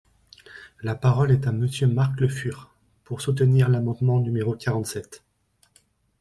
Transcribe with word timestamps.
La 0.81 0.95
parole 0.95 1.29
est 1.31 1.45
à 1.45 1.51
Monsieur 1.51 1.85
Marc 1.85 2.19
Le 2.21 2.27
Fur, 2.27 2.73
pour 3.03 3.21
soutenir 3.21 3.69
l’amendement 3.69 4.19
numéro 4.19 4.55
quarante-sept. 4.55 5.21